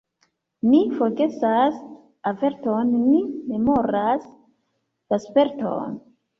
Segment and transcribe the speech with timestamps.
[0.69, 1.77] Ni forgesas
[2.33, 3.21] averton, ni
[3.53, 5.97] memoras la sperton.